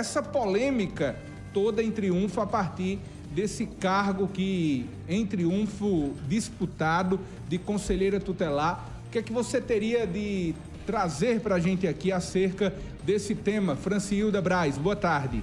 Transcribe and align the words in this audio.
essa 0.00 0.22
polêmica 0.22 1.14
toda 1.52 1.82
em 1.82 1.90
Triunfo 1.90 2.40
a 2.40 2.46
partir 2.46 2.98
desse 3.32 3.66
cargo 3.66 4.26
que 4.28 4.88
em 5.06 5.26
Triunfo 5.26 6.14
disputado 6.26 7.20
de 7.46 7.58
conselheira 7.58 8.18
tutelar. 8.18 8.88
O 9.06 9.10
que 9.10 9.18
é 9.18 9.22
que 9.22 9.32
você 9.32 9.60
teria 9.60 10.06
de 10.06 10.54
trazer 10.86 11.40
para 11.40 11.56
a 11.56 11.60
gente 11.60 11.86
aqui 11.86 12.10
acerca 12.10 12.74
desse 13.04 13.34
tema? 13.34 13.76
Francilda 13.76 14.40
Braz, 14.40 14.78
boa 14.78 14.96
tarde. 14.96 15.42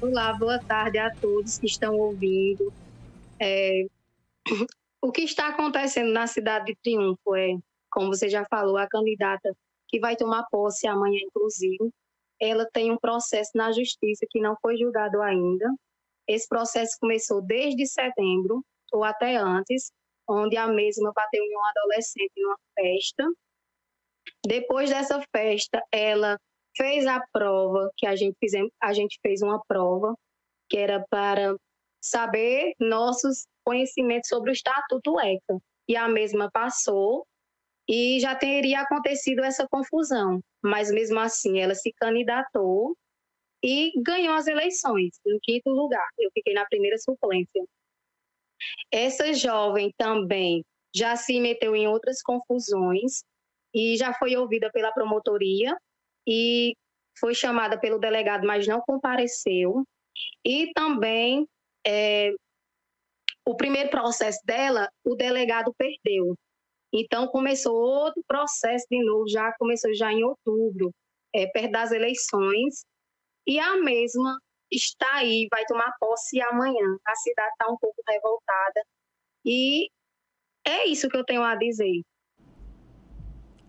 Olá, 0.00 0.32
boa 0.32 0.58
tarde 0.58 0.96
a 0.96 1.10
todos 1.14 1.58
que 1.58 1.66
estão 1.66 1.94
ouvindo. 1.94 2.72
É, 3.38 3.84
o 5.02 5.12
que 5.12 5.22
está 5.22 5.48
acontecendo 5.48 6.10
na 6.10 6.26
cidade 6.26 6.66
de 6.66 6.76
Triunfo 6.82 7.36
é, 7.36 7.54
como 7.90 8.08
você 8.08 8.30
já 8.30 8.46
falou, 8.48 8.78
a 8.78 8.88
candidata 8.88 9.54
que 9.88 10.00
vai 10.00 10.16
tomar 10.16 10.44
posse 10.50 10.86
amanhã, 10.86 11.18
inclusive, 11.22 11.92
ela 12.40 12.66
tem 12.72 12.90
um 12.90 12.98
processo 12.98 13.50
na 13.54 13.72
justiça 13.72 14.26
que 14.30 14.40
não 14.40 14.56
foi 14.60 14.76
julgado 14.76 15.20
ainda. 15.22 15.66
Esse 16.26 16.48
processo 16.48 16.96
começou 17.00 17.42
desde 17.42 17.86
setembro 17.86 18.62
ou 18.92 19.04
até 19.04 19.36
antes, 19.36 19.90
onde 20.28 20.56
a 20.56 20.68
mesma 20.68 21.12
bateu 21.14 21.42
em 21.42 21.56
um 21.56 21.64
adolescente 21.64 22.32
em 22.36 22.44
uma 22.44 22.56
festa. 22.74 23.24
Depois 24.46 24.90
dessa 24.90 25.22
festa, 25.34 25.82
ela 25.92 26.38
fez 26.76 27.06
a 27.06 27.20
prova 27.32 27.90
que 27.96 28.06
a 28.06 28.14
gente 28.14 28.36
fizemos, 28.38 28.70
a 28.80 28.92
gente 28.92 29.18
fez 29.22 29.42
uma 29.42 29.60
prova 29.66 30.14
que 30.68 30.76
era 30.76 31.04
para 31.10 31.56
saber 32.00 32.74
nossos 32.78 33.46
conhecimentos 33.64 34.28
sobre 34.28 34.50
o 34.50 34.52
Estatuto 34.52 35.18
ECA. 35.18 35.58
E 35.88 35.96
a 35.96 36.06
mesma 36.06 36.50
passou 36.52 37.26
e 37.88 38.20
já 38.20 38.34
teria 38.34 38.80
acontecido 38.82 39.42
essa 39.42 39.66
confusão. 39.68 40.40
Mas 40.62 40.90
mesmo 40.90 41.18
assim, 41.18 41.58
ela 41.58 41.74
se 41.74 41.92
candidatou 41.94 42.94
e 43.62 43.92
ganhou 44.02 44.34
as 44.34 44.46
eleições, 44.46 45.18
em 45.26 45.38
quinto 45.42 45.70
lugar. 45.70 46.06
Eu 46.18 46.30
fiquei 46.32 46.52
na 46.52 46.66
primeira 46.66 46.98
suplência. 46.98 47.64
Essa 48.92 49.32
jovem 49.32 49.92
também 49.96 50.62
já 50.94 51.16
se 51.16 51.40
meteu 51.40 51.74
em 51.74 51.86
outras 51.86 52.20
confusões 52.22 53.22
e 53.74 53.96
já 53.96 54.12
foi 54.14 54.36
ouvida 54.36 54.70
pela 54.70 54.92
promotoria 54.92 55.76
e 56.26 56.74
foi 57.18 57.34
chamada 57.34 57.78
pelo 57.78 57.98
delegado, 57.98 58.46
mas 58.46 58.66
não 58.66 58.80
compareceu. 58.80 59.84
E 60.44 60.72
também 60.72 61.46
é, 61.86 62.32
o 63.46 63.56
primeiro 63.56 63.90
processo 63.90 64.40
dela, 64.44 64.88
o 65.04 65.14
delegado 65.14 65.72
perdeu. 65.76 66.36
Então 66.92 67.28
começou 67.28 67.74
outro 67.74 68.22
processo 68.26 68.86
de 68.90 69.04
novo, 69.04 69.28
já 69.28 69.52
começou 69.58 69.94
já 69.94 70.12
em 70.12 70.24
outubro, 70.24 70.92
é, 71.34 71.46
perto 71.46 71.72
das 71.72 71.92
eleições, 71.92 72.84
e 73.46 73.58
a 73.58 73.76
mesma 73.76 74.38
está 74.70 75.16
aí, 75.16 75.46
vai 75.50 75.64
tomar 75.64 75.92
posse 75.98 76.40
amanhã. 76.40 76.96
A 77.06 77.14
cidade 77.16 77.50
está 77.52 77.70
um 77.70 77.76
pouco 77.76 78.02
revoltada 78.06 78.82
e 79.44 79.88
é 80.66 80.86
isso 80.86 81.08
que 81.08 81.16
eu 81.16 81.24
tenho 81.24 81.42
a 81.42 81.54
dizer. 81.54 82.02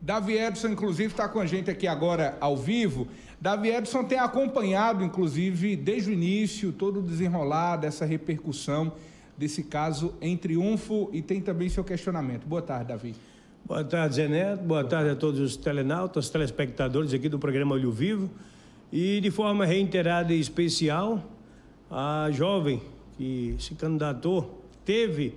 Davi 0.01 0.37
Edson, 0.37 0.69
inclusive, 0.69 1.11
está 1.11 1.27
com 1.27 1.39
a 1.39 1.45
gente 1.45 1.69
aqui 1.69 1.85
agora 1.85 2.37
ao 2.39 2.55
vivo. 2.55 3.07
Davi 3.39 3.69
Edson 3.69 4.05
tem 4.05 4.17
acompanhado, 4.17 5.03
inclusive, 5.03 5.75
desde 5.75 6.09
o 6.09 6.13
início, 6.13 6.71
todo 6.71 6.99
o 6.99 7.03
desenrolar 7.03 7.77
dessa 7.77 8.05
repercussão 8.05 8.93
desse 9.39 9.63
caso 9.63 10.13
em 10.19 10.35
Triunfo 10.35 11.09
e 11.13 11.21
tem 11.21 11.39
também 11.39 11.69
seu 11.69 11.81
questionamento. 11.81 12.45
Boa 12.45 12.61
tarde, 12.61 12.89
Davi. 12.89 13.15
Boa 13.65 13.85
tarde, 13.85 14.15
Zé 14.15 14.27
Neto. 14.27 14.63
Boa 14.63 14.83
tarde 14.83 15.11
a 15.11 15.15
todos 15.15 15.39
os 15.39 15.55
telenautas, 15.55 16.29
telespectadores 16.29 17.13
aqui 17.13 17.29
do 17.29 17.39
programa 17.39 17.75
Olho 17.75 17.89
Vivo. 17.89 18.29
E 18.91 19.21
de 19.21 19.31
forma 19.31 19.65
reiterada 19.65 20.33
e 20.33 20.39
especial, 20.41 21.23
a 21.89 22.27
jovem 22.33 22.81
que 23.17 23.55
se 23.59 23.75
candidatou 23.75 24.61
teve 24.83 25.33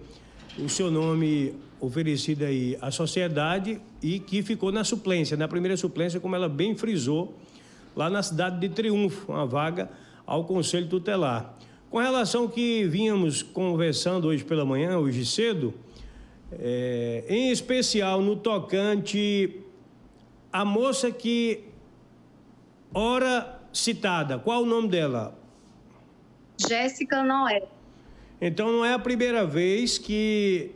o 0.58 0.68
seu 0.68 0.90
nome 0.90 1.54
oferecido 1.78 2.44
aí 2.44 2.76
à 2.80 2.90
sociedade 2.90 3.80
e 4.02 4.18
que 4.18 4.42
ficou 4.42 4.72
na 4.72 4.82
suplência, 4.82 5.36
na 5.36 5.46
primeira 5.46 5.76
suplência, 5.76 6.18
como 6.18 6.34
ela 6.34 6.48
bem 6.48 6.74
frisou, 6.74 7.38
lá 7.94 8.10
na 8.10 8.22
cidade 8.22 8.58
de 8.58 8.68
Triunfo, 8.68 9.30
uma 9.30 9.46
vaga 9.46 9.88
ao 10.26 10.44
Conselho 10.44 10.88
Tutelar. 10.88 11.54
Com 11.92 11.98
relação 11.98 12.44
ao 12.44 12.48
que 12.48 12.86
vínhamos 12.86 13.42
conversando 13.42 14.26
hoje 14.28 14.42
pela 14.42 14.64
manhã, 14.64 14.96
hoje 14.96 15.26
cedo, 15.26 15.74
é, 16.50 17.22
em 17.28 17.50
especial 17.50 18.22
no 18.22 18.34
tocante 18.34 19.60
a 20.50 20.64
moça 20.64 21.10
que 21.10 21.64
ora 22.94 23.60
citada, 23.74 24.38
qual 24.38 24.62
o 24.62 24.66
nome 24.66 24.88
dela? 24.88 25.38
Jéssica 26.66 27.22
Noé. 27.22 27.62
Então 28.40 28.72
não 28.72 28.82
é 28.86 28.94
a 28.94 28.98
primeira 28.98 29.46
vez 29.46 29.98
que 29.98 30.70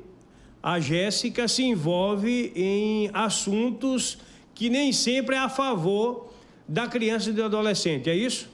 a 0.63 0.79
Jéssica 0.79 1.49
se 1.49 1.63
envolve 1.63 2.53
em 2.55 3.09
assuntos 3.15 4.19
que 4.55 4.69
nem 4.69 4.93
sempre 4.93 5.35
é 5.35 5.39
a 5.39 5.49
favor 5.49 6.31
da 6.69 6.87
criança 6.87 7.31
e 7.31 7.33
do 7.33 7.43
adolescente, 7.43 8.11
é 8.11 8.15
isso? 8.15 8.51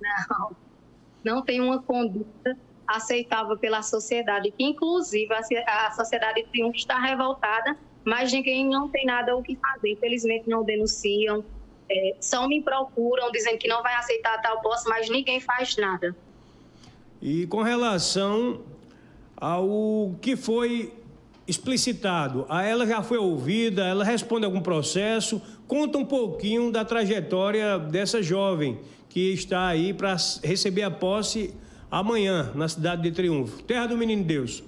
Não 0.00 0.69
não 1.24 1.42
tem 1.42 1.60
uma 1.60 1.82
conduta 1.82 2.56
aceitável 2.86 3.56
pela 3.56 3.82
sociedade, 3.82 4.50
que 4.50 4.64
inclusive 4.64 5.32
a, 5.32 5.86
a 5.86 5.90
sociedade 5.92 6.44
triunfo 6.50 6.76
está 6.76 6.98
revoltada, 6.98 7.76
mas 8.04 8.32
ninguém 8.32 8.68
não 8.68 8.88
tem 8.88 9.06
nada 9.06 9.36
o 9.36 9.42
que 9.42 9.56
fazer, 9.56 9.92
infelizmente 9.92 10.48
não 10.48 10.64
denunciam, 10.64 11.44
é, 11.88 12.16
só 12.20 12.46
me 12.48 12.62
procuram 12.62 13.30
dizendo 13.30 13.58
que 13.58 13.68
não 13.68 13.82
vai 13.82 13.94
aceitar 13.94 14.40
tal 14.40 14.60
posse, 14.60 14.88
mas 14.88 15.08
ninguém 15.08 15.40
faz 15.40 15.76
nada. 15.76 16.16
E 17.20 17.46
com 17.48 17.62
relação 17.62 18.62
ao 19.36 20.14
que 20.20 20.36
foi 20.36 20.92
explicitado, 21.46 22.46
a 22.48 22.62
ela 22.62 22.86
já 22.86 23.02
foi 23.02 23.18
ouvida, 23.18 23.84
ela 23.84 24.04
responde 24.04 24.44
algum 24.44 24.60
processo, 24.60 25.42
conta 25.66 25.98
um 25.98 26.04
pouquinho 26.04 26.70
da 26.70 26.84
trajetória 26.84 27.78
dessa 27.78 28.22
jovem 28.22 28.78
que 29.10 29.34
está 29.34 29.66
aí 29.66 29.92
para 29.92 30.16
receber 30.42 30.82
a 30.82 30.90
posse 30.90 31.52
amanhã 31.90 32.52
na 32.54 32.68
cidade 32.68 33.02
de 33.02 33.10
Triunfo. 33.10 33.62
Terra 33.64 33.88
do 33.88 33.96
Menino 33.96 34.24
Deus. 34.24 34.62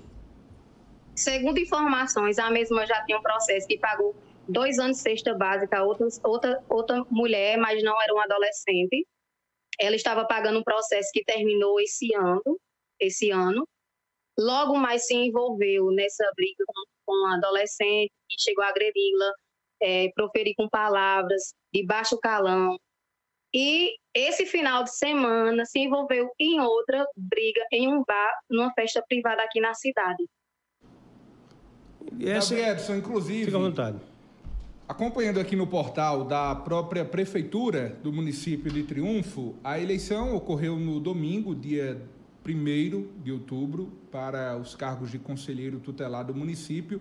Segundo 1.14 1.58
informações, 1.58 2.38
a 2.38 2.50
mesma 2.50 2.84
já 2.84 3.02
tinha 3.04 3.18
um 3.18 3.22
processo 3.22 3.66
que 3.68 3.78
pagou 3.78 4.14
dois 4.48 4.78
anos 4.78 4.96
de 4.96 5.02
cesta 5.04 5.32
básica, 5.32 5.84
outra, 5.84 6.06
outra, 6.24 6.64
outra 6.68 7.04
mulher, 7.08 7.56
mas 7.56 7.82
não 7.84 8.00
era 8.02 8.12
uma 8.12 8.24
adolescente. 8.24 9.06
Ela 9.78 9.94
estava 9.94 10.26
pagando 10.26 10.58
um 10.58 10.64
processo 10.64 11.10
que 11.12 11.24
terminou 11.24 11.80
esse 11.80 12.12
ano, 12.14 12.58
esse 12.98 13.30
ano. 13.30 13.66
Logo 14.36 14.76
mais 14.76 15.06
se 15.06 15.14
envolveu 15.14 15.90
nessa 15.92 16.28
briga 16.34 16.64
com, 16.66 16.82
com 17.06 17.26
adolescente 17.34 18.10
que 18.28 18.42
chegou 18.42 18.64
a 18.64 18.68
agredi-la, 18.68 19.32
é, 19.82 20.08
proferir 20.14 20.54
com 20.56 20.68
palavras 20.68 21.54
de 21.72 21.84
baixo 21.84 22.18
calão, 22.18 22.76
e 23.54 23.96
esse 24.14 24.46
final 24.46 24.84
de 24.84 24.96
semana 24.96 25.64
se 25.64 25.78
envolveu 25.78 26.30
em 26.38 26.60
outra 26.60 27.06
briga 27.16 27.60
em 27.72 27.88
um 27.88 28.02
bar, 28.06 28.32
numa 28.50 28.72
festa 28.72 29.02
privada 29.06 29.42
aqui 29.42 29.60
na 29.60 29.74
cidade. 29.74 30.24
E 32.18 32.28
essa... 32.28 32.54
Edson, 32.54 32.96
inclusive. 32.96 33.46
Fica 33.46 33.56
à 33.56 33.60
vontade. 33.60 33.98
Acompanhando 34.88 35.40
aqui 35.40 35.56
no 35.56 35.66
portal 35.66 36.24
da 36.24 36.54
própria 36.54 37.04
Prefeitura 37.04 37.96
do 38.02 38.12
município 38.12 38.70
de 38.70 38.82
Triunfo, 38.82 39.54
a 39.62 39.78
eleição 39.78 40.34
ocorreu 40.34 40.76
no 40.76 41.00
domingo, 41.00 41.54
dia 41.54 42.02
1 42.46 43.22
de 43.22 43.32
outubro, 43.32 43.90
para 44.10 44.56
os 44.56 44.74
cargos 44.74 45.10
de 45.10 45.18
conselheiro 45.18 45.78
tutelar 45.78 46.24
do 46.24 46.34
município, 46.34 47.00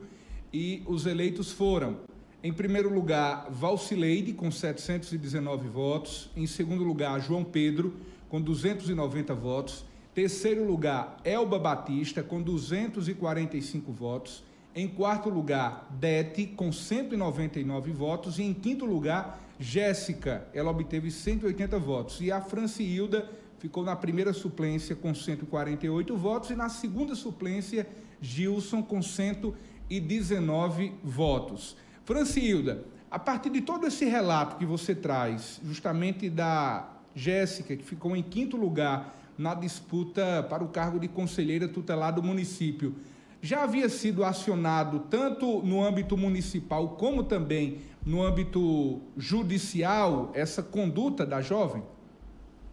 e 0.53 0.83
os 0.85 1.05
eleitos 1.05 1.51
foram 1.51 1.99
em 2.43 2.51
primeiro 2.51 2.91
lugar, 2.91 3.47
Valcileide, 3.51 4.33
com 4.33 4.49
719 4.49 5.67
votos. 5.67 6.27
Em 6.35 6.47
segundo 6.47 6.83
lugar, 6.83 7.19
João 7.21 7.43
Pedro, 7.43 7.93
com 8.29 8.41
290 8.41 9.35
votos. 9.35 9.85
Terceiro 10.15 10.65
lugar, 10.65 11.17
Elba 11.23 11.59
Batista, 11.59 12.23
com 12.23 12.41
245 12.41 13.91
votos. 13.91 14.43
Em 14.73 14.87
quarto 14.87 15.29
lugar, 15.29 15.87
Dete, 15.99 16.47
com 16.47 16.71
199 16.71 17.91
votos. 17.91 18.39
E 18.39 18.43
em 18.43 18.55
quinto 18.55 18.85
lugar, 18.85 19.39
Jéssica, 19.59 20.47
ela 20.51 20.71
obteve 20.71 21.11
180 21.11 21.77
votos. 21.77 22.21
E 22.21 22.31
a 22.31 22.41
Francilda 22.41 23.29
ficou 23.59 23.83
na 23.83 23.95
primeira 23.95 24.33
suplência 24.33 24.95
com 24.95 25.13
148 25.13 26.17
votos. 26.17 26.49
E 26.49 26.55
na 26.55 26.69
segunda 26.69 27.13
suplência, 27.13 27.87
Gilson, 28.19 28.81
com 28.81 28.99
119 28.99 30.93
votos. 31.03 31.77
Francilda, 32.05 32.83
a 33.09 33.19
partir 33.19 33.49
de 33.49 33.61
todo 33.61 33.87
esse 33.87 34.05
relato 34.05 34.57
que 34.57 34.65
você 34.65 34.95
traz, 34.95 35.59
justamente 35.63 36.29
da 36.29 36.89
Jéssica, 37.15 37.75
que 37.75 37.83
ficou 37.83 38.15
em 38.15 38.23
quinto 38.23 38.57
lugar 38.57 39.15
na 39.37 39.53
disputa 39.53 40.45
para 40.49 40.63
o 40.63 40.69
cargo 40.69 40.99
de 40.99 41.07
conselheira 41.07 41.67
tutelar 41.67 42.13
do 42.13 42.23
município, 42.23 42.95
já 43.41 43.63
havia 43.63 43.89
sido 43.89 44.23
acionado 44.23 44.99
tanto 45.09 45.61
no 45.63 45.83
âmbito 45.83 46.15
municipal 46.15 46.89
como 46.89 47.23
também 47.23 47.79
no 48.05 48.21
âmbito 48.21 49.01
judicial 49.17 50.31
essa 50.33 50.61
conduta 50.61 51.25
da 51.25 51.41
jovem? 51.41 51.83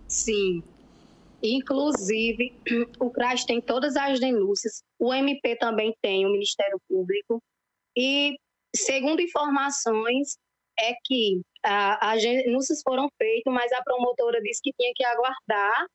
Sim. 0.06 0.62
Inclusive, 1.42 2.52
o 2.98 3.10
CRAS 3.10 3.44
tem 3.44 3.60
todas 3.60 3.96
as 3.96 4.18
denúncias, 4.18 4.82
o 4.98 5.12
MP 5.14 5.56
também 5.56 5.94
tem, 6.02 6.26
o 6.26 6.32
Ministério 6.32 6.80
Público, 6.88 7.40
e, 7.96 8.36
segundo 8.74 9.20
informações, 9.20 10.36
é 10.80 10.94
que 11.04 11.40
as 11.64 12.22
denúncias 12.22 12.80
foram 12.82 13.08
feitas, 13.18 13.52
mas 13.52 13.72
a 13.72 13.82
promotora 13.82 14.40
disse 14.40 14.60
que 14.62 14.72
tinha 14.78 14.92
que 14.94 15.04
aguardar, 15.04 15.86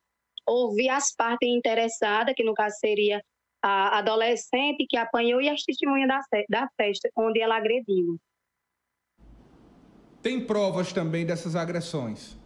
ouvir 0.45 0.89
as 0.89 1.15
partes 1.15 1.47
interessadas, 1.49 2.33
que 2.35 2.43
no 2.43 2.53
caso 2.53 2.75
seria 2.79 3.21
a 3.63 3.99
adolescente 3.99 4.85
que 4.89 4.97
apanhou 4.97 5.41
e 5.41 5.47
as 5.47 5.63
testemunhas 5.63 6.09
da, 6.09 6.19
da 6.49 6.67
festa, 6.75 7.09
onde 7.15 7.39
ela 7.39 7.55
agrediu. 7.55 8.19
Tem 10.21 10.45
provas 10.45 10.91
também 10.91 11.25
dessas 11.25 11.55
agressões? 11.55 12.37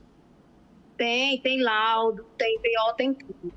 Tem, 0.95 1.41
tem 1.41 1.61
laudo, 1.61 2.23
tem 2.37 2.59
PO, 2.59 2.95
tem 2.95 3.13
tudo. 3.13 3.53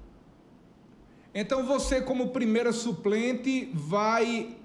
Então 1.34 1.64
você, 1.64 2.02
como 2.02 2.30
primeira 2.30 2.72
suplente, 2.72 3.70
vai 3.72 4.59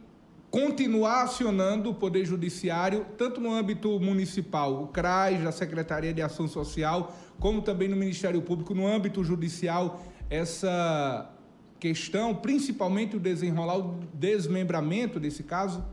continuar 0.56 1.24
acionando 1.24 1.90
o 1.90 1.94
Poder 1.94 2.24
Judiciário, 2.24 3.06
tanto 3.18 3.42
no 3.42 3.52
âmbito 3.52 4.00
municipal, 4.00 4.84
o 4.84 4.88
CRAS, 4.88 5.46
a 5.46 5.52
Secretaria 5.52 6.14
de 6.14 6.22
Ação 6.22 6.48
Social, 6.48 7.14
como 7.42 7.62
também 7.62 7.90
no 7.90 7.96
Ministério 7.98 8.42
Público, 8.42 8.74
no 8.74 8.88
âmbito 8.88 9.22
judicial, 9.22 10.00
essa 10.30 11.30
questão, 11.78 12.34
principalmente 12.34 13.18
o 13.18 13.20
desenrolar, 13.20 13.80
o 13.80 14.00
desmembramento 14.14 15.20
desse 15.20 15.44
caso? 15.44 15.84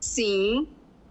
Sim, 0.00 0.66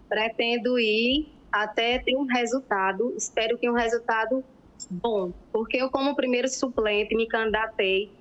pretendo 0.09 0.77
ir 0.77 1.31
até 1.49 1.97
ter 1.97 2.17
um 2.17 2.25
resultado, 2.25 3.13
espero 3.15 3.57
que 3.57 3.69
um 3.69 3.73
resultado 3.73 4.43
bom, 4.91 5.31
porque 5.53 5.77
eu, 5.77 5.89
como 5.89 6.13
primeiro 6.13 6.49
suplente, 6.49 7.15
me 7.15 7.25
candidatei 7.25 8.11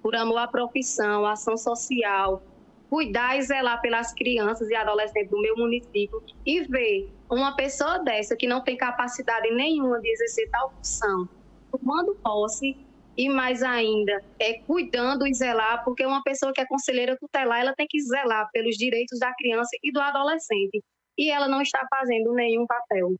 por 0.00 0.14
amor 0.14 0.38
à 0.38 0.46
profissão, 0.46 1.26
ação 1.26 1.56
social, 1.56 2.40
cuidar 2.88 3.36
e 3.36 3.42
zelar 3.42 3.80
pelas 3.80 4.12
crianças 4.12 4.68
e 4.68 4.74
adolescentes 4.74 5.30
do 5.30 5.40
meu 5.40 5.56
município 5.56 6.22
e 6.44 6.62
ver 6.62 7.10
uma 7.30 7.54
pessoa 7.56 7.98
dessa 7.98 8.36
que 8.36 8.46
não 8.46 8.62
tem 8.62 8.76
capacidade 8.76 9.50
nenhuma 9.54 10.00
de 10.00 10.08
exercer 10.08 10.48
tal 10.50 10.70
função, 10.70 11.28
tomando 11.70 12.14
posse 12.22 12.76
e 13.16 13.28
mais 13.28 13.62
ainda 13.62 14.22
é 14.38 14.54
cuidando 14.60 15.26
e 15.26 15.32
zelar, 15.32 15.82
porque 15.84 16.04
uma 16.04 16.22
pessoa 16.22 16.52
que 16.52 16.60
é 16.60 16.66
conselheira 16.66 17.16
tutelar, 17.18 17.60
ela 17.60 17.74
tem 17.74 17.86
que 17.88 18.00
zelar 18.02 18.48
pelos 18.52 18.76
direitos 18.76 19.18
da 19.18 19.32
criança 19.34 19.70
e 19.82 19.90
do 19.90 20.00
adolescente, 20.00 20.82
e 21.18 21.30
ela 21.30 21.48
não 21.48 21.62
está 21.62 21.86
fazendo 21.88 22.34
nenhum 22.34 22.66
papel. 22.66 23.14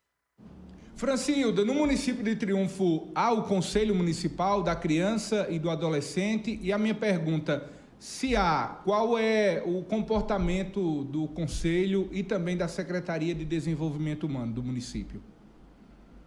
Francilda, 0.95 1.65
no 1.65 1.75
município 1.75 2.23
de 2.23 2.37
Triunfo 2.37 3.11
há 3.15 3.33
o 3.33 3.45
Conselho 3.45 3.95
Municipal 3.95 4.63
da 4.63 4.75
Criança 4.75 5.47
e 5.51 5.59
do 5.59 5.71
Adolescente, 5.71 6.59
e 6.63 6.73
a 6.73 6.79
minha 6.79 6.95
pergunta 6.95 7.71
se 7.99 8.37
há, 8.37 8.81
qual 8.85 9.19
é 9.19 9.63
o 9.65 9.83
comportamento 9.83 11.05
do 11.05 11.29
Conselho 11.29 12.09
e 12.13 12.23
também 12.23 12.57
da 12.57 12.69
Secretaria 12.69 13.35
de 13.35 13.45
Desenvolvimento 13.45 14.25
Humano 14.25 14.53
do 14.53 14.63
município? 14.63 15.23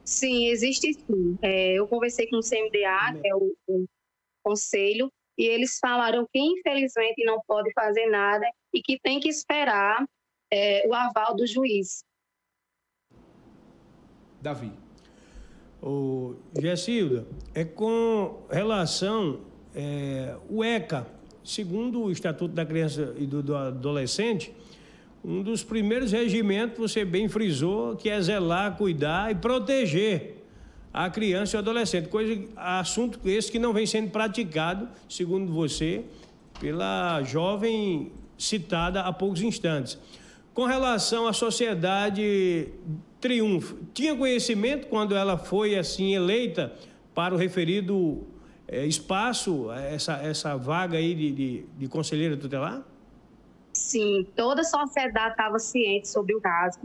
Sim, 0.04 0.48
existe 0.48 0.94
sim. 0.94 1.38
É, 1.42 1.74
eu 1.74 1.88
conversei 1.88 2.28
com 2.28 2.38
o 2.38 2.42
CMDA, 2.42 3.22
que 3.22 3.28
é 3.28 3.36
o, 3.36 3.56
o 3.68 3.86
Conselho, 4.44 5.12
e 5.38 5.46
eles 5.46 5.78
falaram 5.80 6.28
que 6.34 6.40
infelizmente 6.40 7.24
não 7.24 7.40
pode 7.48 7.72
fazer 7.74 8.08
nada 8.08 8.46
e 8.74 8.82
que 8.82 9.00
tem 9.00 9.20
que 9.20 9.30
esperar 9.30 10.04
é, 10.52 10.88
o 10.88 10.94
aval 10.94 11.36
do 11.36 11.46
juiz. 11.46 12.04
Davi. 14.42 14.72
O 15.82 16.36
Gessilda, 16.60 17.26
é 17.54 17.64
com 17.64 18.46
relação 18.50 19.46
é, 19.74 20.36
o 20.50 20.64
ECA, 20.64 21.19
segundo 21.44 22.04
o 22.04 22.12
Estatuto 22.12 22.54
da 22.54 22.66
Criança 22.66 23.14
e 23.18 23.26
do, 23.26 23.42
do 23.42 23.56
Adolescente, 23.56 24.54
um 25.24 25.44
dos 25.44 25.64
primeiros 25.64 26.12
regimentos, 26.12 26.78
você 26.78 27.04
bem 27.04 27.28
frisou, 27.28 27.96
que 27.96 28.10
é 28.10 28.22
zelar, 28.22 28.78
cuidar 28.78 29.32
e 29.32 29.36
proteger 29.36 30.38
a 30.94 31.10
criança 31.10 31.56
e 31.56 31.58
o 31.58 31.60
adolescente. 31.60 32.08
Coisa, 32.08 32.42
assunto 32.56 33.20
esse 33.26 33.52
que 33.52 33.60
não 33.60 33.74
vem 33.74 33.86
sendo 33.86 34.10
praticado, 34.10 34.88
segundo 35.10 35.52
você, 35.52 36.04
pela 36.60 37.22
jovem 37.24 38.12
citada 38.38 39.02
há 39.02 39.12
poucos 39.12 39.42
instantes. 39.42 39.98
Com 40.54 40.66
relação 40.66 41.28
à 41.28 41.34
sociedade 41.34 42.70
Triunfo, 43.20 43.78
tinha 43.94 44.16
conhecimento 44.16 44.88
quando 44.88 45.16
ela 45.16 45.38
foi 45.38 45.78
assim 45.78 46.14
eleita 46.14 46.74
para 47.14 47.36
o 47.36 47.38
referido 47.38 48.26
é, 48.72 48.86
espaço, 48.86 49.72
essa, 49.72 50.14
essa 50.18 50.56
vaga 50.56 50.98
aí 50.98 51.16
de, 51.16 51.32
de, 51.32 51.64
de 51.66 51.88
conselheira 51.88 52.38
tutelar? 52.38 52.84
Sim, 53.74 54.28
toda 54.36 54.62
a 54.62 54.64
sociedade 54.64 55.32
estava 55.32 55.58
ciente 55.58 56.08
sobre 56.08 56.36
o 56.36 56.42
caso. 56.42 56.80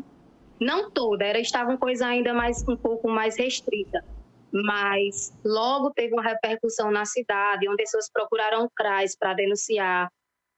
Não 0.59 0.91
toda, 0.91 1.25
era, 1.25 1.39
estava 1.39 1.71
uma 1.71 1.79
coisa 1.79 2.07
ainda 2.07 2.33
mais 2.33 2.67
um 2.67 2.77
pouco 2.77 3.09
mais 3.09 3.37
restrita. 3.37 4.03
Mas 4.51 5.37
logo 5.45 5.91
teve 5.91 6.15
uma 6.15 6.23
repercussão 6.23 6.91
na 6.91 7.05
cidade, 7.05 7.69
onde 7.69 7.77
pessoas 7.77 8.09
procuraram 8.11 8.65
o 8.65 8.71
CRAS 8.71 9.17
para 9.19 9.35
denunciar, 9.35 10.09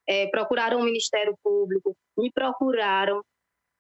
é, 0.06 0.28
procuraram 0.28 0.78
o 0.81 0.84
Ministério 0.84 1.34
Público, 1.43 1.96
me 2.17 2.31
procuraram 2.31 3.23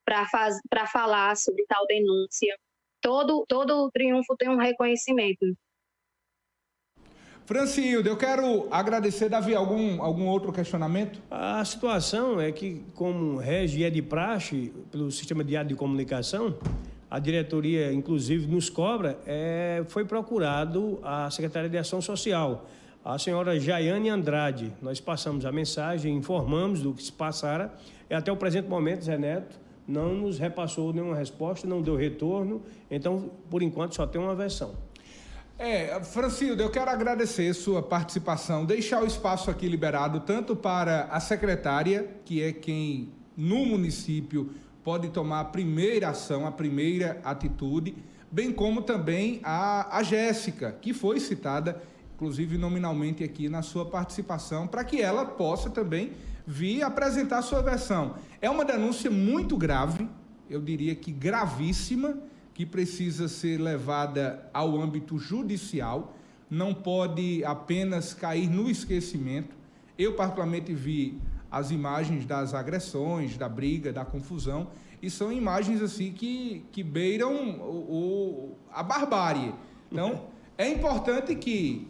para 0.04 0.86
falar 0.86 1.36
sobre 1.36 1.64
tal 1.68 1.86
denúncia. 1.86 2.56
Todo, 3.00 3.44
todo 3.46 3.90
triunfo 3.92 4.36
tem 4.36 4.48
um 4.48 4.56
reconhecimento. 4.56 5.46
Francildo, 7.46 8.08
eu 8.08 8.16
quero 8.16 8.66
agradecer, 8.72 9.28
Davi, 9.28 9.54
algum, 9.54 10.02
algum 10.02 10.26
outro 10.26 10.52
questionamento? 10.52 11.22
A 11.30 11.64
situação 11.64 12.40
é 12.40 12.50
que, 12.50 12.82
como 12.92 13.36
rege 13.36 13.84
é 13.84 13.88
de 13.88 14.02
praxe 14.02 14.72
pelo 14.90 15.12
sistema 15.12 15.44
de 15.44 15.56
de 15.62 15.76
comunicação, 15.76 16.56
a 17.08 17.20
diretoria, 17.20 17.92
inclusive, 17.92 18.48
nos 18.48 18.68
cobra, 18.68 19.16
é, 19.24 19.84
foi 19.86 20.04
procurado 20.04 20.98
a 21.04 21.30
secretária 21.30 21.68
de 21.68 21.78
Ação 21.78 22.02
Social, 22.02 22.68
a 23.04 23.16
senhora 23.16 23.60
Jaiane 23.60 24.08
Andrade. 24.08 24.72
Nós 24.82 24.98
passamos 24.98 25.46
a 25.46 25.52
mensagem, 25.52 26.16
informamos 26.16 26.82
do 26.82 26.92
que 26.92 27.02
se 27.04 27.12
passara, 27.12 27.72
e 28.10 28.14
até 28.14 28.32
o 28.32 28.36
presente 28.36 28.68
momento, 28.68 29.04
Zé 29.04 29.16
Neto 29.16 29.56
não 29.86 30.14
nos 30.14 30.36
repassou 30.36 30.92
nenhuma 30.92 31.14
resposta, 31.14 31.64
não 31.64 31.80
deu 31.80 31.94
retorno, 31.94 32.60
então, 32.90 33.30
por 33.48 33.62
enquanto, 33.62 33.94
só 33.94 34.04
tem 34.04 34.20
uma 34.20 34.34
versão. 34.34 34.74
É, 35.58 35.98
Francildo, 36.02 36.62
eu 36.62 36.68
quero 36.68 36.90
agradecer 36.90 37.54
sua 37.54 37.82
participação, 37.82 38.66
deixar 38.66 39.02
o 39.02 39.06
espaço 39.06 39.50
aqui 39.50 39.66
liberado 39.66 40.20
tanto 40.20 40.54
para 40.54 41.04
a 41.04 41.18
secretária, 41.18 42.06
que 42.26 42.42
é 42.42 42.52
quem 42.52 43.08
no 43.34 43.64
município 43.64 44.50
pode 44.84 45.08
tomar 45.08 45.40
a 45.40 45.44
primeira 45.44 46.10
ação, 46.10 46.46
a 46.46 46.52
primeira 46.52 47.22
atitude, 47.24 47.96
bem 48.30 48.52
como 48.52 48.82
também 48.82 49.40
a, 49.42 49.96
a 49.96 50.02
Jéssica, 50.02 50.72
que 50.72 50.92
foi 50.92 51.18
citada, 51.20 51.82
inclusive 52.14 52.58
nominalmente 52.58 53.24
aqui 53.24 53.48
na 53.48 53.62
sua 53.62 53.86
participação, 53.86 54.66
para 54.66 54.84
que 54.84 55.00
ela 55.00 55.24
possa 55.24 55.70
também 55.70 56.12
vir 56.46 56.82
apresentar 56.82 57.40
sua 57.40 57.62
versão. 57.62 58.16
É 58.42 58.50
uma 58.50 58.64
denúncia 58.64 59.10
muito 59.10 59.56
grave, 59.56 60.06
eu 60.50 60.60
diria 60.60 60.94
que 60.94 61.10
gravíssima, 61.10 62.18
que 62.56 62.64
precisa 62.64 63.28
ser 63.28 63.60
levada 63.60 64.48
ao 64.50 64.80
âmbito 64.80 65.18
judicial, 65.18 66.16
não 66.48 66.72
pode 66.72 67.44
apenas 67.44 68.14
cair 68.14 68.48
no 68.48 68.70
esquecimento. 68.70 69.54
Eu, 69.98 70.14
particularmente, 70.14 70.72
vi 70.72 71.20
as 71.50 71.70
imagens 71.70 72.24
das 72.24 72.54
agressões, 72.54 73.36
da 73.36 73.46
briga, 73.46 73.92
da 73.92 74.06
confusão, 74.06 74.68
e 75.02 75.10
são 75.10 75.30
imagens 75.30 75.82
assim 75.82 76.12
que, 76.12 76.64
que 76.72 76.82
beiram 76.82 77.60
o, 77.60 78.54
o 78.54 78.58
a 78.72 78.82
barbárie. 78.82 79.54
Então, 79.92 80.22
é 80.56 80.66
importante 80.66 81.34
que 81.34 81.86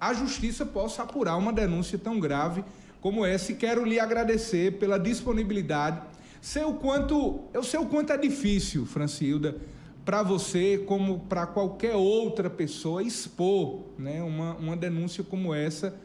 a 0.00 0.12
justiça 0.12 0.66
possa 0.66 1.04
apurar 1.04 1.36
uma 1.36 1.52
denúncia 1.52 1.96
tão 1.96 2.18
grave 2.18 2.64
como 3.00 3.24
essa, 3.24 3.52
e 3.52 3.54
quero 3.54 3.84
lhe 3.84 4.00
agradecer 4.00 4.80
pela 4.80 4.98
disponibilidade. 4.98 6.02
Sei 6.40 6.64
o 6.64 6.74
quanto, 6.74 7.44
eu 7.54 7.62
sei 7.62 7.78
o 7.78 7.86
quanto 7.86 8.12
é 8.12 8.18
difícil, 8.18 8.84
Francilda, 8.84 9.56
para 10.06 10.22
você, 10.22 10.78
como 10.86 11.18
para 11.18 11.48
qualquer 11.48 11.96
outra 11.96 12.48
pessoa, 12.48 13.02
expor 13.02 13.80
né, 13.98 14.22
uma, 14.22 14.54
uma 14.54 14.76
denúncia 14.76 15.24
como 15.24 15.52
essa 15.52 15.98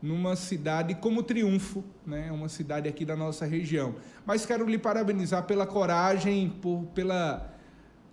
numa 0.00 0.36
cidade 0.36 0.94
como 0.94 1.24
Triunfo, 1.24 1.82
né, 2.06 2.30
uma 2.30 2.48
cidade 2.48 2.88
aqui 2.88 3.04
da 3.04 3.16
nossa 3.16 3.44
região. 3.44 3.96
Mas 4.24 4.46
quero 4.46 4.64
lhe 4.64 4.78
parabenizar 4.78 5.42
pela 5.42 5.66
coragem, 5.66 6.48
por, 6.62 6.84
pela 6.94 7.52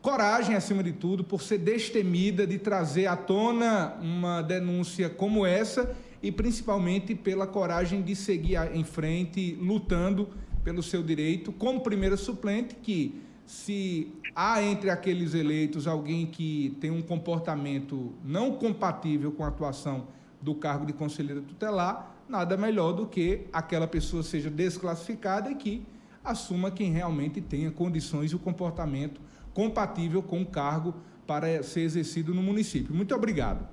coragem, 0.01 0.55
acima 0.55 0.81
de 0.81 0.93
tudo, 0.93 1.23
por 1.23 1.43
ser 1.43 1.59
destemida 1.59 2.47
de 2.47 2.57
trazer 2.57 3.05
à 3.05 3.15
tona 3.15 3.93
uma 4.01 4.41
denúncia 4.41 5.11
como 5.11 5.45
essa 5.45 5.95
e 6.23 6.31
principalmente 6.31 7.13
pela 7.13 7.45
coragem 7.45 8.01
de 8.01 8.15
seguir 8.15 8.57
em 8.73 8.83
frente, 8.83 9.55
lutando 9.61 10.27
pelo 10.63 10.81
seu 10.81 11.03
direito, 11.03 11.51
como 11.51 11.81
primeira 11.81 12.17
suplente, 12.17 12.73
que 12.81 13.21
se 13.45 14.11
há 14.35 14.61
entre 14.61 14.89
aqueles 14.89 15.33
eleitos 15.33 15.87
alguém 15.87 16.25
que 16.25 16.75
tem 16.81 16.91
um 16.91 17.01
comportamento 17.01 18.13
não 18.23 18.53
compatível 18.53 19.31
com 19.31 19.43
a 19.43 19.47
atuação 19.47 20.07
do 20.41 20.55
cargo 20.55 20.85
de 20.85 20.93
conselheiro 20.93 21.41
tutelar, 21.41 22.15
nada 22.27 22.57
melhor 22.57 22.93
do 22.93 23.07
que 23.07 23.47
aquela 23.53 23.87
pessoa 23.87 24.23
seja 24.23 24.49
desclassificada 24.49 25.51
e 25.51 25.55
que 25.55 25.85
assuma 26.23 26.71
quem 26.71 26.91
realmente 26.91 27.39
tenha 27.39 27.71
condições 27.71 28.31
e 28.31 28.35
o 28.35 28.39
comportamento 28.39 29.21
compatível 29.53 30.21
com 30.23 30.41
o 30.41 30.45
cargo 30.45 30.93
para 31.27 31.61
ser 31.63 31.81
exercido 31.81 32.33
no 32.33 32.41
município. 32.41 32.93
Muito 32.93 33.13
obrigado. 33.15 33.67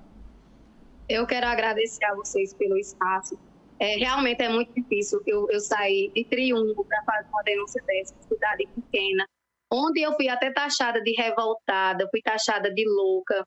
Eu 1.08 1.26
quero 1.26 1.46
agradecer 1.46 2.04
a 2.04 2.14
vocês 2.14 2.54
pelo 2.54 2.76
espaço. 2.76 3.38
É, 3.78 3.96
realmente 3.96 4.42
é 4.42 4.48
muito 4.48 4.72
difícil 4.74 5.20
eu, 5.26 5.48
eu 5.50 5.60
sair 5.60 6.12
de 6.14 6.24
Triunfo 6.24 6.84
para 6.84 7.02
fazer 7.02 7.28
uma 7.28 7.42
denúncia 7.42 7.82
dessa, 7.84 8.14
cidade 8.28 8.68
pequena, 8.74 9.26
onde 9.72 10.02
eu 10.02 10.12
fui 10.14 10.28
até 10.28 10.52
taxada 10.52 11.00
de 11.00 11.12
revoltada, 11.12 12.06
fui 12.10 12.20
taxada 12.20 12.70
de 12.70 12.84
louca, 12.86 13.46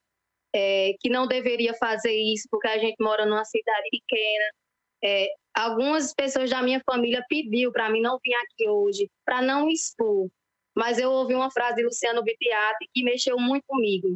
é, 0.53 0.93
que 0.99 1.09
não 1.09 1.27
deveria 1.27 1.73
fazer 1.75 2.13
isso 2.13 2.47
porque 2.49 2.67
a 2.67 2.79
gente 2.79 2.95
mora 2.99 3.25
numa 3.25 3.45
cidade 3.45 3.89
pequena. 3.91 4.45
É, 5.03 5.27
algumas 5.53 6.13
pessoas 6.13 6.49
da 6.49 6.63
minha 6.63 6.81
família 6.89 7.23
pediu 7.29 7.71
para 7.71 7.89
mim 7.89 8.01
não 8.01 8.17
vir 8.23 8.33
aqui 8.33 8.67
hoje, 8.67 9.09
para 9.23 9.41
não 9.41 9.69
expor. 9.69 10.27
Mas 10.75 10.97
eu 10.97 11.11
ouvi 11.11 11.35
uma 11.35 11.51
frase 11.51 11.75
de 11.75 11.83
Luciano 11.83 12.23
Bittiati 12.23 12.89
que 12.93 13.03
mexeu 13.03 13.37
muito 13.37 13.63
comigo. 13.67 14.15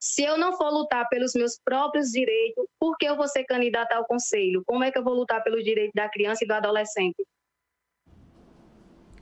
Se 0.00 0.22
eu 0.22 0.38
não 0.38 0.56
for 0.56 0.70
lutar 0.70 1.06
pelos 1.10 1.34
meus 1.34 1.58
próprios 1.62 2.10
direitos, 2.10 2.64
por 2.78 2.96
que 2.96 3.06
eu 3.06 3.16
vou 3.16 3.28
ser 3.28 3.44
candidata 3.44 3.94
ao 3.94 4.06
conselho? 4.06 4.62
Como 4.66 4.82
é 4.82 4.90
que 4.90 4.98
eu 4.98 5.04
vou 5.04 5.12
lutar 5.12 5.42
pelos 5.42 5.62
direitos 5.62 5.92
da 5.94 6.08
criança 6.08 6.42
e 6.42 6.48
do 6.48 6.54
adolescente? 6.54 7.22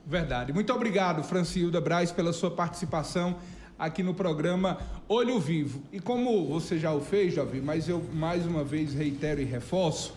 Verdade. 0.08 0.54
Muito 0.54 0.72
obrigado, 0.72 1.22
Francilda 1.22 1.82
Braz, 1.82 2.10
pela 2.10 2.32
sua 2.32 2.50
participação 2.50 3.36
aqui 3.78 4.02
no 4.02 4.14
programa 4.14 4.78
Olho 5.06 5.38
Vivo. 5.38 5.82
E 5.92 6.00
como 6.00 6.46
você 6.46 6.78
já 6.78 6.94
o 6.94 7.00
fez, 7.02 7.34
Jovem, 7.34 7.60
mas 7.60 7.90
eu 7.90 8.02
mais 8.14 8.46
uma 8.46 8.64
vez 8.64 8.94
reitero 8.94 9.38
e 9.38 9.44
reforço, 9.44 10.14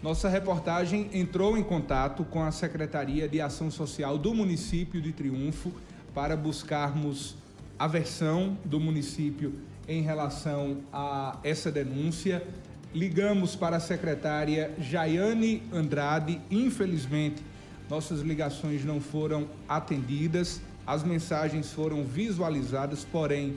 nossa 0.00 0.28
reportagem 0.28 1.10
entrou 1.12 1.58
em 1.58 1.62
contato 1.64 2.22
com 2.22 2.40
a 2.40 2.52
Secretaria 2.52 3.28
de 3.28 3.40
Ação 3.40 3.68
Social 3.68 4.16
do 4.16 4.32
município 4.32 5.02
de 5.02 5.10
Triunfo 5.10 5.72
para 6.14 6.36
buscarmos 6.36 7.34
a 7.76 7.88
versão 7.88 8.56
do 8.64 8.78
município 8.78 9.54
em 9.88 10.02
relação 10.02 10.76
a 10.92 11.36
essa 11.42 11.68
denúncia. 11.68 12.46
Ligamos 12.94 13.56
para 13.56 13.78
a 13.78 13.80
secretária 13.80 14.72
Jaiane 14.78 15.64
Andrade, 15.72 16.40
infelizmente 16.48 17.42
nossas 17.88 18.20
ligações 18.20 18.84
não 18.84 19.00
foram 19.00 19.46
atendidas, 19.68 20.60
as 20.86 21.02
mensagens 21.02 21.70
foram 21.72 22.04
visualizadas, 22.04 23.04
porém 23.04 23.56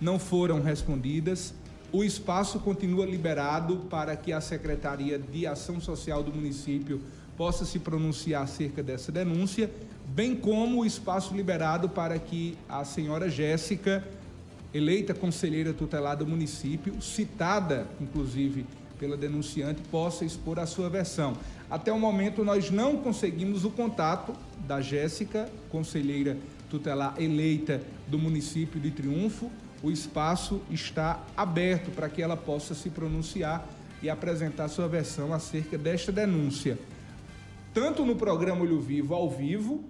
não 0.00 0.18
foram 0.18 0.60
respondidas. 0.60 1.54
O 1.92 2.02
espaço 2.02 2.58
continua 2.58 3.06
liberado 3.06 3.76
para 3.90 4.16
que 4.16 4.32
a 4.32 4.40
Secretaria 4.40 5.18
de 5.18 5.46
Ação 5.46 5.80
Social 5.80 6.22
do 6.22 6.32
município 6.32 7.00
possa 7.36 7.64
se 7.64 7.78
pronunciar 7.78 8.42
acerca 8.42 8.82
dessa 8.82 9.10
denúncia, 9.10 9.70
bem 10.06 10.34
como 10.34 10.80
o 10.80 10.86
espaço 10.86 11.34
liberado 11.34 11.88
para 11.88 12.18
que 12.18 12.56
a 12.68 12.84
senhora 12.84 13.30
Jéssica 13.30 14.06
eleita 14.74 15.14
conselheira 15.14 15.72
tutelar 15.72 16.16
do 16.16 16.26
município, 16.26 17.00
citada 17.00 17.86
inclusive 18.00 18.66
pela 19.02 19.16
denunciante, 19.16 19.82
possa 19.90 20.24
expor 20.24 20.60
a 20.60 20.66
sua 20.66 20.88
versão. 20.88 21.36
Até 21.68 21.92
o 21.92 21.98
momento 21.98 22.44
nós 22.44 22.70
não 22.70 22.98
conseguimos 22.98 23.64
o 23.64 23.70
contato 23.70 24.32
da 24.64 24.80
Jéssica, 24.80 25.50
conselheira 25.70 26.38
tutelar 26.70 27.20
eleita 27.20 27.82
do 28.06 28.16
município 28.16 28.80
de 28.80 28.92
Triunfo. 28.92 29.50
O 29.82 29.90
espaço 29.90 30.62
está 30.70 31.20
aberto 31.36 31.90
para 31.90 32.08
que 32.08 32.22
ela 32.22 32.36
possa 32.36 32.76
se 32.76 32.90
pronunciar 32.90 33.66
e 34.00 34.08
apresentar 34.08 34.68
sua 34.68 34.86
versão 34.86 35.34
acerca 35.34 35.76
desta 35.76 36.12
denúncia. 36.12 36.78
Tanto 37.74 38.06
no 38.06 38.14
programa 38.14 38.62
Olho 38.62 38.80
Vivo 38.80 39.16
ao 39.16 39.28
vivo, 39.28 39.82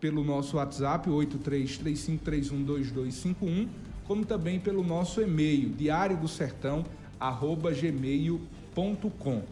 pelo 0.00 0.24
nosso 0.24 0.56
WhatsApp 0.56 1.08
8335312251, 1.08 3.68
como 4.04 4.24
também 4.24 4.58
pelo 4.58 4.82
nosso 4.82 5.22
e-mail 5.22 5.68
diário 5.68 6.16
do 6.16 6.26
sertão 6.26 6.84
gmail.com. 7.30 9.42